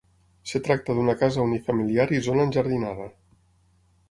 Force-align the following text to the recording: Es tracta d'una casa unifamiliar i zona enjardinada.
Es 0.47 0.53
tracta 0.67 0.95
d'una 0.99 1.15
casa 1.19 1.43
unifamiliar 1.49 2.09
i 2.17 2.23
zona 2.29 2.47
enjardinada. 2.51 3.11